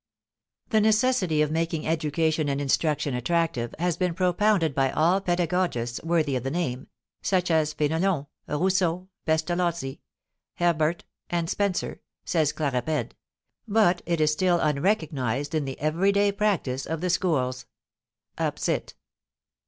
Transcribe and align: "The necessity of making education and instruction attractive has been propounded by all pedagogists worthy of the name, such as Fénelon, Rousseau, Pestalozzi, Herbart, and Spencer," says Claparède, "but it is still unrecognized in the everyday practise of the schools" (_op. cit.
"The 0.69 0.81
necessity 0.81 1.43
of 1.43 1.51
making 1.51 1.85
education 1.85 2.49
and 2.49 2.59
instruction 2.59 3.13
attractive 3.13 3.75
has 3.77 3.97
been 3.97 4.15
propounded 4.15 4.73
by 4.73 4.89
all 4.89 5.21
pedagogists 5.21 6.01
worthy 6.03 6.35
of 6.35 6.41
the 6.41 6.49
name, 6.49 6.87
such 7.21 7.51
as 7.51 7.75
Fénelon, 7.75 8.25
Rousseau, 8.47 9.09
Pestalozzi, 9.27 10.01
Herbart, 10.59 11.03
and 11.29 11.47
Spencer," 11.47 12.01
says 12.25 12.51
Claparède, 12.51 13.11
"but 13.67 14.01
it 14.07 14.19
is 14.19 14.31
still 14.31 14.59
unrecognized 14.59 15.53
in 15.53 15.65
the 15.65 15.79
everyday 15.79 16.31
practise 16.31 16.87
of 16.87 17.01
the 17.01 17.11
schools" 17.11 17.67
(_op. 18.39 18.57
cit. 18.57 18.95